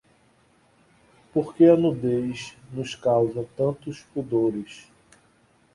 [1.31, 4.89] Por que a nudez nos causa tantos pudores?